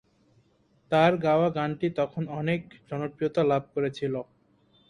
[0.91, 4.13] তার গাওয়া গানটি তখন অনেক জনপ্রিয়তা লাভ করেছিল।